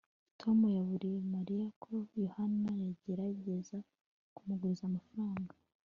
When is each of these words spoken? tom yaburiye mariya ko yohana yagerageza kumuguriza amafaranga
tom 0.39 0.57
yaburiye 0.77 1.19
mariya 1.33 1.65
ko 1.83 1.93
yohana 2.23 2.71
yagerageza 2.85 3.77
kumuguriza 4.35 4.83
amafaranga 4.89 5.53